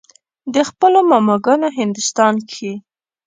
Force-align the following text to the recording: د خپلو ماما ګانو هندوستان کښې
د 0.53 0.55
خپلو 0.69 0.99
ماما 1.09 1.35
ګانو 1.45 1.67
هندوستان 1.79 2.33
کښې 2.49 2.73